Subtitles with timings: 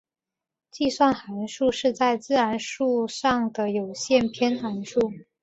[0.71, 4.99] 计算函数是在自然数上的有限偏函数。